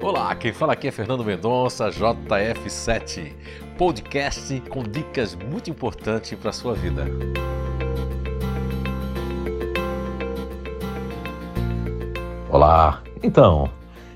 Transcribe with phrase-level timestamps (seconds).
[0.00, 3.32] Olá, quem fala aqui é Fernando Mendonça, JF7,
[3.76, 7.04] podcast com dicas muito importantes para a sua vida.
[12.48, 13.68] Olá, então,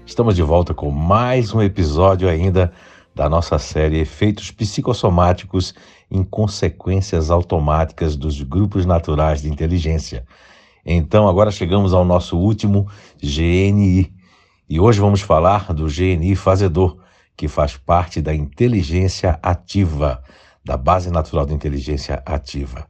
[0.07, 2.73] estamos de volta com mais um episódio ainda
[3.13, 5.75] da nossa série Efeitos Psicossomáticos
[6.09, 10.25] em Consequências Automáticas dos Grupos Naturais de Inteligência.
[10.87, 12.87] Então, agora chegamos ao nosso último
[13.21, 14.22] GNI
[14.69, 16.99] e hoje vamos falar do GNI fazedor,
[17.37, 20.23] que faz parte da inteligência ativa,
[20.65, 22.87] da base natural da inteligência ativa.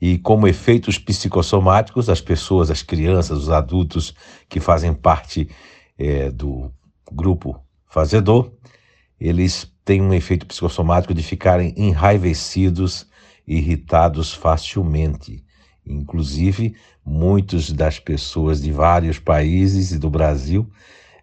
[0.00, 4.14] E como efeitos psicossomáticos, as pessoas, as crianças, os adultos
[4.48, 5.48] que fazem parte
[5.98, 6.70] é, do
[7.10, 8.52] grupo fazedor,
[9.18, 13.06] eles têm um efeito psicossomático de ficarem enraivecidos,
[13.46, 15.42] irritados facilmente.
[15.86, 20.68] Inclusive, muitas das pessoas de vários países e do Brasil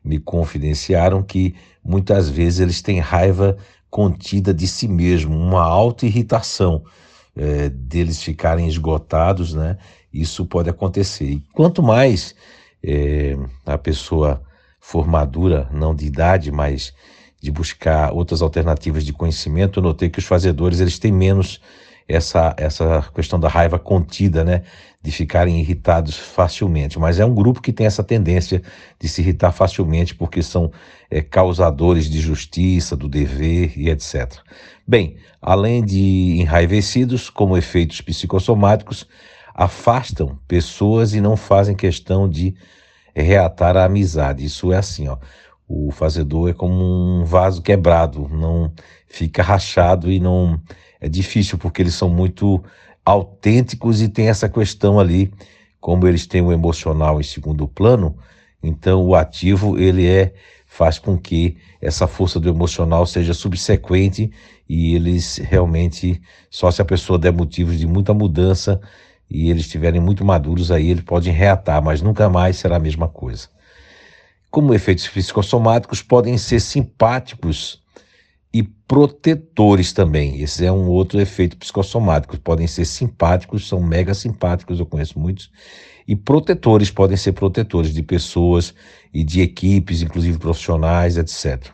[0.04, 3.58] me confidenciaram que muitas vezes eles têm raiva
[3.90, 6.84] contida de si mesmo, uma auto-irritação
[7.36, 9.78] é, deles ficarem esgotados, né?
[10.12, 11.26] Isso pode acontecer.
[11.26, 12.36] E quanto mais
[12.84, 14.42] é, a pessoa
[14.80, 16.94] for madura, não de idade, mas
[17.42, 21.60] de buscar outras alternativas de conhecimento, eu notei que os fazedores eles têm menos
[22.08, 24.64] essa, essa questão da raiva contida, né?
[25.02, 27.00] De ficarem irritados facilmente.
[27.00, 28.62] Mas é um grupo que tem essa tendência
[29.00, 30.72] de se irritar facilmente porque são
[31.10, 34.40] é, causadores de justiça, do dever e etc.
[34.88, 39.08] Bem, além de enraivecidos, como efeitos psicossomáticos,
[39.54, 42.56] afastam pessoas e não fazem questão de
[43.16, 44.44] reatar a amizade.
[44.44, 45.18] Isso é assim, ó.
[45.68, 48.72] O fazedor é como um vaso quebrado, não
[49.08, 50.60] fica rachado e não
[51.04, 52.64] é difícil porque eles são muito
[53.04, 55.30] autênticos e tem essa questão ali,
[55.82, 58.18] como eles têm o emocional em segundo plano,
[58.64, 60.34] então o ativo ele é
[60.66, 64.32] faz com que essa força do emocional seja subsequente
[64.68, 68.80] e eles realmente só se a pessoa der motivos de muita mudança
[69.30, 73.10] e eles estiverem muito maduros aí eles podem reatar, mas nunca mais será a mesma
[73.10, 73.50] coisa.
[74.50, 77.83] Como efeitos psicossomáticos podem ser simpáticos
[78.54, 80.40] e protetores também.
[80.40, 82.40] Esse é um outro efeito psicossomático.
[82.40, 85.52] Podem ser simpáticos, são mega simpáticos, eu conheço muitos.
[86.08, 88.74] E protetores podem ser protetores de pessoas
[89.12, 91.72] e de equipes, inclusive profissionais, etc.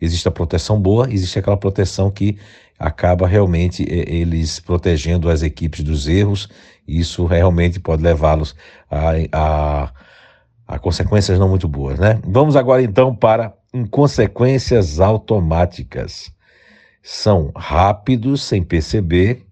[0.00, 2.38] Existe a proteção boa, existe aquela proteção que
[2.78, 6.48] acaba realmente eles protegendo as equipes dos erros.
[6.86, 8.56] Isso realmente pode levá-los
[8.90, 9.92] a, a,
[10.66, 12.18] a consequências não muito boas, né?
[12.24, 16.32] Vamos agora então para inconsequências automáticas.
[17.02, 19.46] São rápidos sem perceber,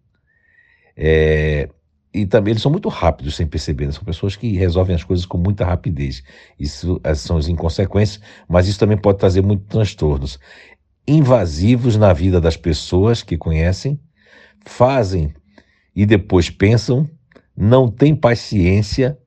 [0.97, 1.69] é,
[2.13, 3.87] e também eles são muito rápidos sem perceber.
[3.87, 3.93] Né?
[3.93, 6.23] São pessoas que resolvem as coisas com muita rapidez.
[6.59, 10.39] Isso são as inconsequências, mas isso também pode trazer muitos transtornos.
[11.07, 14.01] Invasivos na vida das pessoas que conhecem,
[14.65, 15.33] fazem
[15.95, 17.09] e depois pensam,
[17.57, 19.19] não têm paciência,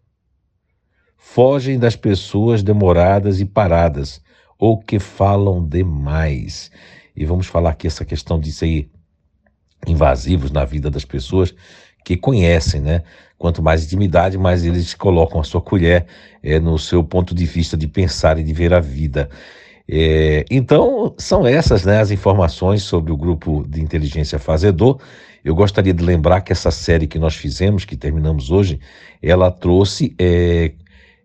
[1.15, 4.21] fogem das pessoas demoradas e paradas,
[4.59, 6.69] ou que falam demais.
[7.15, 8.89] E vamos falar aqui essa questão de ser
[9.87, 11.55] invasivos na vida das pessoas
[12.03, 13.03] que conhecem, né?
[13.37, 16.05] Quanto mais intimidade, mais eles colocam a sua colher
[16.43, 19.29] é, no seu ponto de vista de pensar e de ver a vida.
[19.87, 24.99] É, então, são essas né, as informações sobre o grupo de inteligência fazedor.
[25.43, 28.79] Eu gostaria de lembrar que essa série que nós fizemos, que terminamos hoje,
[29.23, 30.73] ela trouxe é,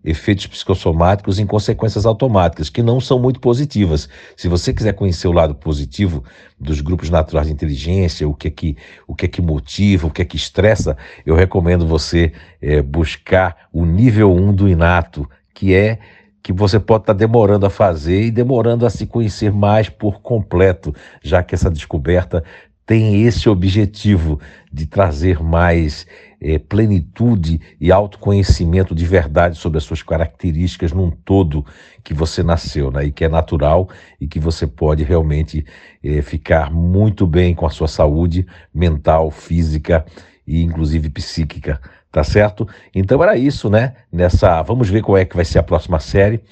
[0.05, 4.09] efeitos psicossomáticos em consequências automáticas, que não são muito positivas.
[4.37, 6.23] Se você quiser conhecer o lado positivo
[6.61, 8.77] dos grupos naturais de inteligência, o que é que,
[9.07, 13.69] o que, é que motiva, o que é que estressa, eu recomendo você é, buscar
[13.73, 15.99] o nível 1 do inato, que é
[16.43, 20.95] que você pode estar demorando a fazer e demorando a se conhecer mais por completo,
[21.23, 22.45] já que essa descoberta
[22.85, 24.39] tem esse objetivo
[24.71, 26.07] de trazer mais
[26.45, 31.65] é, plenitude e autoconhecimento de verdade sobre as suas características num todo
[32.03, 33.07] que você nasceu, né?
[33.07, 33.89] E que é natural
[34.21, 35.65] e que você pode realmente
[36.03, 40.05] é, ficar muito bem com a sua saúde mental, física
[40.47, 41.81] e inclusive psíquica,
[42.13, 42.69] tá certo?
[42.95, 43.95] Então era isso, né?
[44.13, 46.43] Nessa, vamos ver qual é que vai ser a próxima série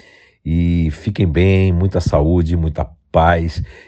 [0.43, 3.02] e fiquem bem, muita saúde, muita paz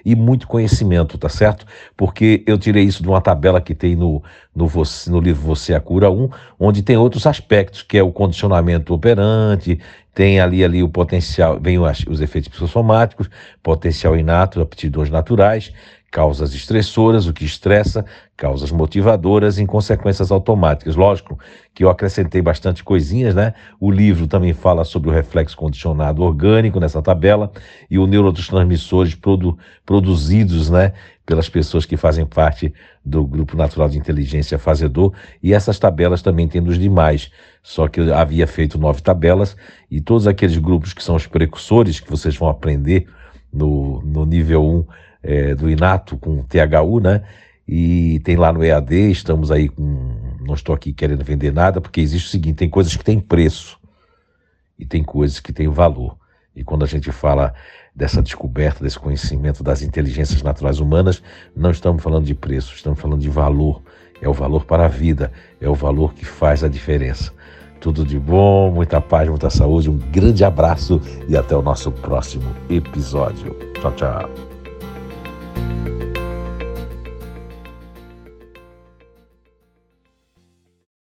[0.05, 1.67] e muito conhecimento, tá certo?
[1.97, 4.23] Porque eu tirei isso de uma tabela que tem no,
[4.55, 6.29] no, você, no livro Você é a Cura 1,
[6.61, 9.81] onde tem outros aspectos, que é o condicionamento operante,
[10.15, 13.29] tem ali, ali o potencial, vem os, os efeitos psicossomáticos,
[13.63, 15.73] potencial inato, aptidões naturais,
[16.15, 18.05] causas estressoras, o que estressa,
[18.37, 20.95] causas motivadoras e consequências automáticas.
[20.95, 21.37] Lógico
[21.75, 23.53] que eu acrescentei bastante coisinhas, né?
[23.81, 27.51] O livro também fala sobre o reflexo condicionado orgânico nessa tabela
[27.91, 30.93] e os neurotransmissores produ produzidos, né?
[31.27, 32.73] Pelas pessoas que fazem parte
[33.05, 35.13] do Grupo Natural de Inteligência Fazedor,
[35.43, 37.33] e essas tabelas também tem dos demais.
[37.61, 39.57] Só que eu havia feito nove tabelas,
[39.91, 43.09] e todos aqueles grupos que são os precursores, que vocês vão aprender
[43.53, 47.23] no, no nível 1 é, do Inato com THU, né?
[47.67, 50.35] E tem lá no EAD, estamos aí com.
[50.41, 53.79] Não estou aqui querendo vender nada, porque existe o seguinte: tem coisas que têm preço
[54.79, 56.17] e tem coisas que têm valor.
[56.55, 57.55] E quando a gente fala
[57.97, 61.23] dessa descoberta, desse conhecimento das inteligências naturais humanas,
[61.57, 63.83] não estamos falando de preço, estamos falando de valor.
[64.21, 67.33] É o valor para a vida, é o valor que faz a diferença.
[67.81, 72.55] Tudo de bom, muita paz, muita saúde, um grande abraço e até o nosso próximo
[72.71, 73.55] episódio.
[73.81, 74.54] Tchau, tchau.